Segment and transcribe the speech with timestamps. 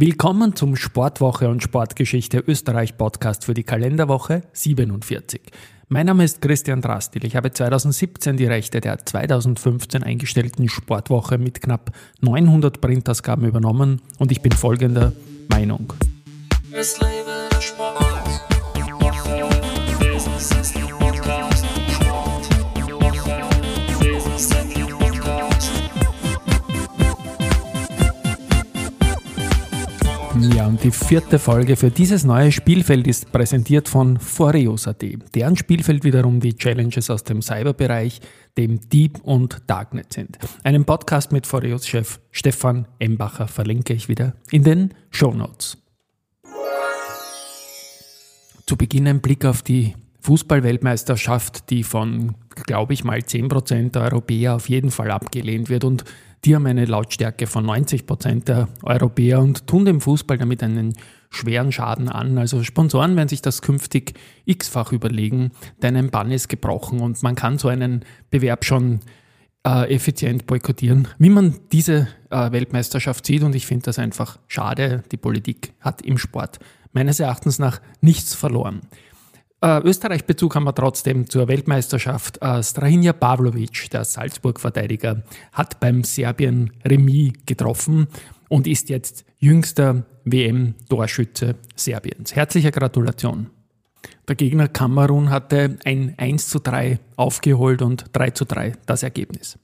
[0.00, 5.40] Willkommen zum Sportwoche und Sportgeschichte Österreich Podcast für die Kalenderwoche 47.
[5.88, 7.24] Mein Name ist Christian Drastil.
[7.24, 11.90] Ich habe 2017 die Rechte der 2015 eingestellten Sportwoche mit knapp
[12.20, 15.14] 900 Printausgaben übernommen und ich bin folgender
[15.48, 15.92] Meinung.
[16.70, 18.57] Es lebe der Sport.
[30.68, 35.02] Und die vierte Folge für dieses neue Spielfeld ist präsentiert von Foreos.at.
[35.34, 38.20] Deren Spielfeld wiederum die Challenges aus dem Cyberbereich,
[38.58, 40.36] dem Deep und Darknet sind.
[40.64, 45.78] Einen Podcast mit Foreos-Chef Stefan Embacher verlinke ich wieder in den Show Notes.
[48.66, 52.34] Zu Beginn ein Blick auf die Fußballweltmeisterschaft, die von,
[52.66, 56.04] glaube ich mal, 10% der Europäer auf jeden Fall abgelehnt wird und
[56.44, 60.94] die haben eine Lautstärke von 90 Prozent der Europäer und tun dem Fußball damit einen
[61.30, 62.38] schweren Schaden an.
[62.38, 65.50] Also Sponsoren werden sich das künftig x-fach überlegen,
[65.82, 69.00] denn ein Bann ist gebrochen und man kann so einen Bewerb schon
[69.66, 73.42] äh, effizient boykottieren, wie man diese äh, Weltmeisterschaft sieht.
[73.42, 75.02] Und ich finde das einfach schade.
[75.12, 76.58] Die Politik hat im Sport
[76.92, 78.80] meines Erachtens nach nichts verloren.
[79.60, 82.40] Äh, Österreich-Bezug haben wir trotzdem zur Weltmeisterschaft.
[82.40, 88.06] Äh, Strahinja Pavlovic, der Salzburg-Verteidiger, hat beim Serbien Remis getroffen
[88.48, 92.36] und ist jetzt jüngster WM-Torschütze Serbiens.
[92.36, 93.50] Herzliche Gratulation.
[94.28, 99.58] Der Gegner Kamerun hatte ein 1 zu 3 aufgeholt und 3 zu 3 das Ergebnis.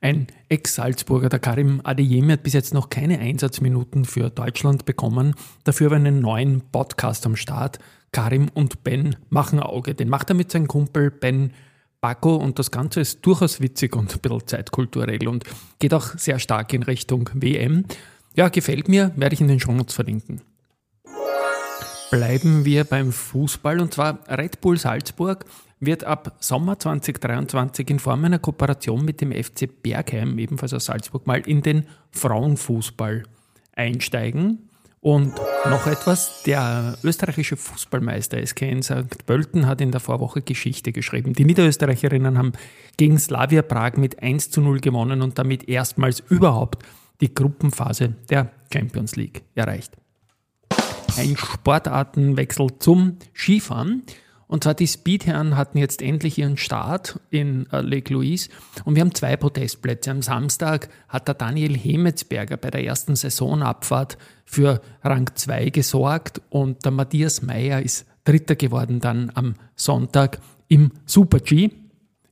[0.00, 5.34] Ein Ex-Salzburger, der Karim Adeyemi, hat bis jetzt noch keine Einsatzminuten für Deutschland bekommen.
[5.64, 7.78] Dafür war einen neuen Podcast am Start.
[8.12, 9.94] Karim und Ben machen Auge.
[9.94, 11.52] Den macht er mit seinem Kumpel Ben
[12.00, 15.44] Bako und das Ganze ist durchaus witzig und ein bisschen zeitkulturell und
[15.78, 17.84] geht auch sehr stark in Richtung WM.
[18.34, 20.42] Ja, gefällt mir, werde ich in den Shownotes verlinken.
[22.10, 25.44] Bleiben wir beim Fußball und zwar Red Bull Salzburg
[25.80, 31.26] wird ab Sommer 2023 in Form einer Kooperation mit dem FC Bergheim, ebenfalls aus Salzburg,
[31.26, 33.24] mal in den Frauenfußball
[33.72, 34.67] einsteigen.
[35.00, 39.26] Und noch etwas, der österreichische Fußballmeister SK in St.
[39.26, 41.34] Pölten hat in der Vorwoche Geschichte geschrieben.
[41.34, 42.52] Die Niederösterreicherinnen haben
[42.96, 46.84] gegen Slavia Prag mit 1 zu 0 gewonnen und damit erstmals überhaupt
[47.20, 49.92] die Gruppenphase der Champions League erreicht.
[51.16, 54.02] Ein Sportartenwechsel zum Skifahren.
[54.48, 58.48] Und zwar die Speedherren hatten jetzt endlich ihren Start in äh, Lake Louise
[58.84, 60.10] und wir haben zwei Podestplätze.
[60.10, 64.16] Am Samstag hat der Daniel Hemetsberger bei der ersten Saisonabfahrt
[64.46, 70.92] für Rang 2 gesorgt und der Matthias Meyer ist Dritter geworden dann am Sonntag im
[71.06, 71.70] Super G.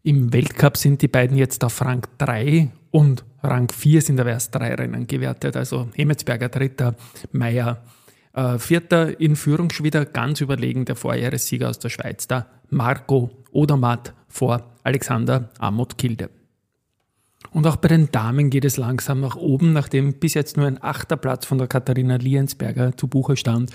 [0.02, 4.54] Im Weltcup sind die beiden jetzt auf Rang 3 und Rang 4 sind aber erst
[4.54, 5.56] drei Rennen gewertet.
[5.56, 6.94] Also Hemetsberger Dritter,
[7.32, 7.82] Meyer
[8.36, 13.30] äh, Vierter in Führung schon wieder ganz überlegen der Vorjahressieger aus der Schweiz, der Marco
[13.50, 16.30] Odermatt vor Alexander Amot Kilde.
[17.52, 19.72] Und auch bei den Damen geht es langsam nach oben.
[19.72, 23.70] Nachdem bis jetzt nur ein achter Platz von der Katharina Liensberger zu Buche stand,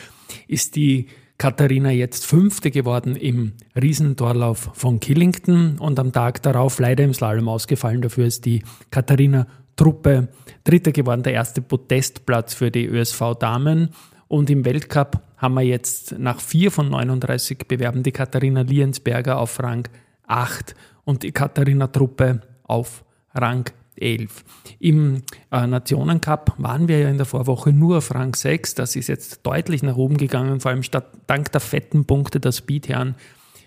[0.47, 1.07] ist die
[1.37, 7.49] Katharina jetzt Fünfte geworden im Riesentorlauf von Killington und am Tag darauf leider im Slalom
[7.49, 8.01] ausgefallen.
[8.01, 8.61] Dafür ist die
[8.91, 10.27] Katharina Truppe
[10.63, 13.89] Dritter geworden, der erste Podestplatz für die ÖSV Damen.
[14.31, 19.61] Und im Weltcup haben wir jetzt nach vier von 39 Bewerben die Katharina Liensberger auf
[19.61, 19.89] Rang
[20.25, 23.03] 8 und die Katharina Truppe auf
[23.35, 24.45] Rang 11.
[24.79, 28.75] Im äh, Nationencup waren wir ja in der Vorwoche nur auf Rang 6.
[28.75, 32.53] Das ist jetzt deutlich nach oben gegangen, vor allem statt, dank der fetten Punkte der
[32.53, 33.15] Speedherren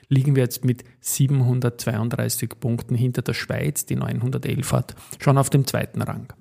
[0.08, 5.66] liegen wir jetzt mit 732 Punkten hinter der Schweiz, die 911 hat, schon auf dem
[5.66, 6.32] zweiten Rang.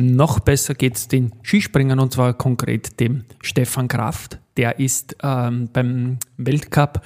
[0.00, 4.38] Noch besser geht es den Skispringern und zwar konkret dem Stefan Kraft.
[4.56, 7.02] Der ist ähm, beim Weltcup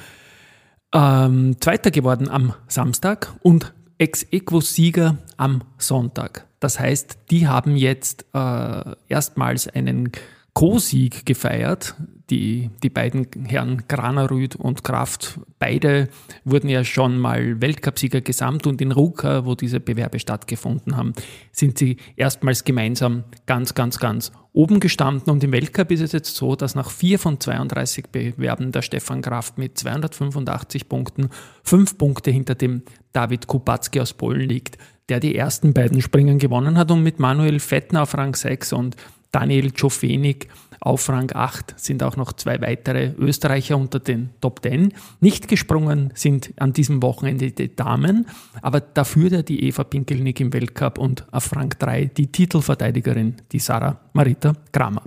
[0.93, 6.47] ähm, Zweiter geworden am Samstag und Ex-Equo-Sieger am Sonntag.
[6.61, 10.13] Das heißt, die haben jetzt äh, erstmals einen
[10.53, 11.95] Co-Sieg gefeiert.
[12.33, 16.09] Die, die beiden Herren Granerüd und Kraft, beide
[16.47, 21.13] wurden ja schon mal Weltcupsieger gesamt und in Ruka, wo diese Bewerbe stattgefunden haben,
[21.53, 25.31] sind sie erstmals gemeinsam ganz, ganz, ganz oben gestanden.
[25.31, 29.21] Und im Weltcup ist es jetzt so, dass nach vier von 32 Bewerben der Stefan
[29.21, 31.29] Kraft mit 285 Punkten
[31.63, 32.81] fünf Punkte hinter dem
[33.13, 34.79] David Kubacki aus Polen liegt,
[35.11, 38.97] der die ersten beiden Springen gewonnen hat und mit Manuel Fettner auf Rang 6 und
[39.33, 40.49] Daniel Czofenik
[40.85, 44.93] auf Rang 8 sind auch noch zwei weitere Österreicher unter den Top 10.
[45.21, 48.27] Nicht gesprungen sind an diesem Wochenende die Damen,
[48.63, 54.01] aber dafür die Eva Pinkelnick im Weltcup und auf Rang 3 die Titelverteidigerin, die Sarah
[54.13, 55.05] Marita Kramer.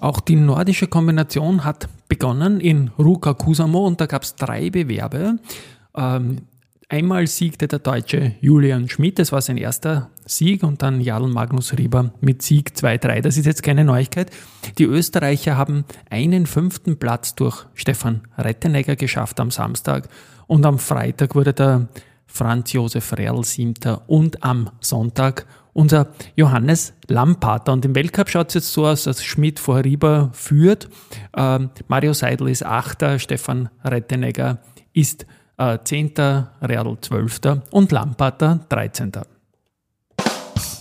[0.00, 5.38] Auch die nordische Kombination hat begonnen in Ruka Kusamo und da gab es drei Bewerbe.
[5.94, 6.42] Ähm,
[6.92, 11.78] Einmal siegte der Deutsche Julian Schmidt, das war sein erster Sieg, und dann Jarl Magnus
[11.78, 13.20] Rieber mit Sieg 2-3.
[13.20, 14.32] Das ist jetzt keine Neuigkeit.
[14.76, 20.08] Die Österreicher haben einen fünften Platz durch Stefan Rettenegger geschafft am Samstag
[20.48, 21.86] und am Freitag wurde der
[22.26, 27.72] Franz Josef Real siebter und am Sonntag unser Johannes Lampater.
[27.72, 30.88] Und im Weltcup schaut es jetzt so aus, dass Schmidt vor Rieber führt.
[31.36, 34.58] Ähm, Mario Seidel ist Achter, Stefan Rettenegger
[34.92, 35.24] ist
[35.60, 36.12] äh, 10.,
[36.62, 37.40] Real 12.
[37.70, 39.12] und Lampater 13.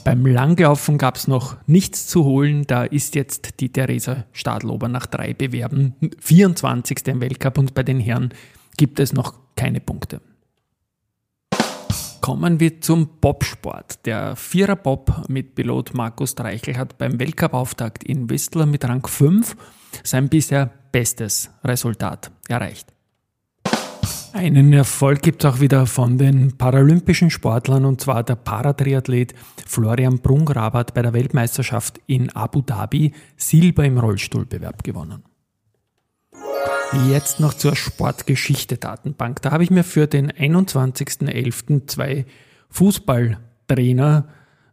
[0.05, 2.65] Beim Langlaufen gab es noch nichts zu holen.
[2.65, 7.05] Da ist jetzt die Theresa Stadlober nach drei Bewerben 24.
[7.07, 8.33] im Weltcup und bei den Herren
[8.77, 10.21] gibt es noch keine Punkte.
[12.21, 14.05] Kommen wir zum Bobsport.
[14.05, 19.55] Der Vierer-Bob mit Pilot Markus Dreichel hat beim Weltcup-Auftakt in Whistler mit Rang 5
[20.03, 22.93] sein bisher bestes Resultat erreicht.
[24.33, 29.33] Einen Erfolg gibt es auch wieder von den paralympischen Sportlern und zwar der Paratriathlet
[29.65, 35.23] Florian Brungrabat bei der Weltmeisterschaft in Abu Dhabi Silber im Rollstuhlbewerb gewonnen.
[37.07, 39.41] Jetzt noch zur Sportgeschichte-Datenbank.
[39.41, 41.87] Da habe ich mir für den 21.11.
[41.87, 42.25] zwei
[42.69, 44.27] Fußballtrainer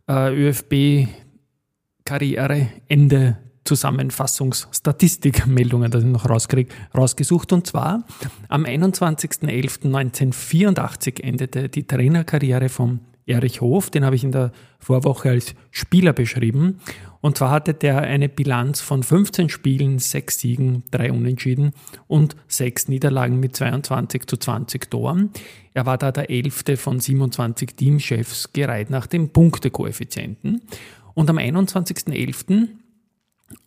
[0.09, 1.09] äh, ÖFB
[2.05, 7.53] Karriereende Zusammenfassungsstatistikmeldungen, das ich noch rauskriege, rausgesucht.
[7.53, 8.05] Und zwar
[8.49, 15.55] am 21.11.1984 endete die Trainerkarriere von Erich Hof, den habe ich in der Vorwoche als
[15.73, 16.79] Spieler beschrieben.
[17.21, 21.73] Und zwar hatte der eine Bilanz von 15 Spielen, 6 Siegen, 3 Unentschieden
[22.07, 25.31] und 6 Niederlagen mit 22 zu 20 Toren.
[25.75, 26.77] Er war da der 11.
[26.77, 30.63] von 27 Teamchefs gereiht nach dem Punktekoeffizienten.
[31.15, 32.69] Und am 21.11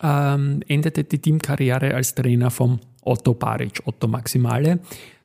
[0.02, 4.80] ähm, endete die Teamkarriere als Trainer vom Otto Baric, Otto Maximale.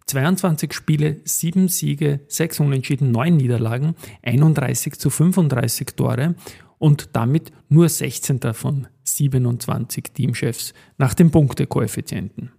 [0.06, 6.34] 22 Spiele, 7 Siege, 6 Unentschieden, 9 Niederlagen, 31 zu 35 Tore
[6.78, 8.40] und damit nur 16.
[8.52, 12.52] von 27 Teamchefs nach dem Punktekoeffizienten.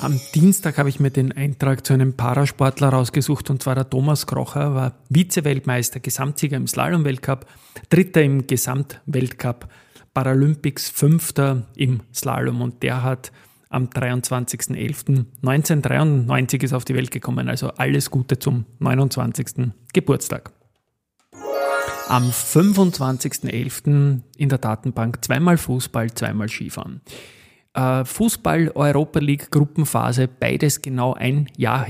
[0.00, 4.28] Am Dienstag habe ich mir den Eintrag zu einem Parasportler rausgesucht und zwar der Thomas
[4.28, 7.46] Krocher, war Vize-Weltmeister, Gesamtsieger im Slalom-Weltcup,
[7.90, 9.68] Dritter im Gesamtweltcup
[10.18, 13.30] Paralympics Fünfter im Slalom und der hat
[13.68, 17.48] am 23.11.1993 ist auf die Welt gekommen.
[17.48, 19.70] Also alles Gute zum 29.
[19.92, 20.50] Geburtstag.
[22.08, 24.22] Am 25.11.
[24.36, 27.00] in der Datenbank zweimal Fußball, zweimal Skifahren.
[27.78, 31.86] Äh, Fußball, Europa League, Gruppenphase, beides genau ein Jahr.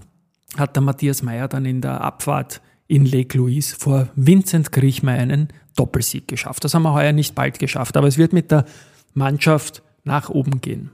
[0.55, 5.49] hat der Matthias Meyer dann in der Abfahrt in Lake Louise vor Vincent Griechmeier einen
[5.75, 6.63] Doppelsieg geschafft.
[6.63, 8.63] Das haben wir heuer nicht bald geschafft, aber es wird mit der
[9.13, 10.91] Mannschaft nach oben gehen.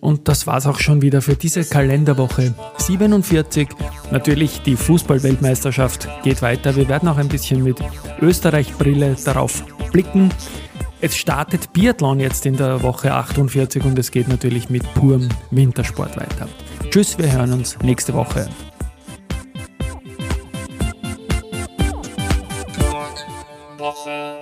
[0.00, 3.68] Und das war's auch schon wieder für diese Kalenderwoche 47.
[4.10, 6.74] Natürlich die Fußballweltmeisterschaft geht weiter.
[6.76, 7.78] Wir werden auch ein bisschen mit
[8.20, 10.30] Österreich-Brille darauf blicken.
[11.02, 16.16] Es startet Biathlon jetzt in der Woche 48 und es geht natürlich mit purem Wintersport
[16.16, 16.48] weiter.
[16.90, 18.48] Tschüss, wir hören uns nächste Woche.
[23.78, 24.36] Woche.